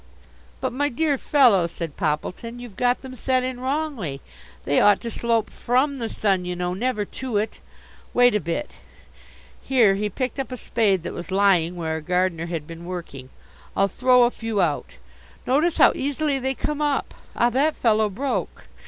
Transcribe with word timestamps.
"But 0.61 0.73
my 0.73 0.89
dear 0.89 1.15
fellow," 1.19 1.67
said 1.67 1.95
Poppleton, 1.95 2.57
"you've 2.57 2.75
got 2.75 3.03
them 3.03 3.13
set 3.15 3.43
in 3.43 3.59
wrongly. 3.59 4.19
They 4.65 4.81
ought 4.81 4.99
to 5.01 5.11
slope 5.11 5.51
from 5.51 5.99
the 5.99 6.09
sun 6.09 6.43
you 6.43 6.55
know, 6.55 6.73
never 6.73 7.05
to 7.05 7.37
it. 7.37 7.59
Wait 8.11 8.33
a 8.33 8.39
bit" 8.39 8.71
here 9.61 9.93
he 9.93 10.09
picked 10.09 10.39
up 10.39 10.51
a 10.51 10.57
spade 10.57 11.03
that 11.03 11.13
was 11.13 11.29
lying 11.29 11.75
where 11.75 11.97
a 11.97 12.01
gardener 12.01 12.47
had 12.47 12.65
been 12.65 12.85
working 12.85 13.29
"I'll 13.77 13.87
throw 13.87 14.23
a 14.23 14.31
few 14.31 14.59
out. 14.59 14.97
Notice 15.45 15.77
how 15.77 15.91
easily 15.93 16.39
they 16.39 16.55
come 16.55 16.81
up. 16.81 17.13
Ah, 17.35 17.51
that 17.51 17.75
fellow 17.75 18.09
broke! 18.09 18.65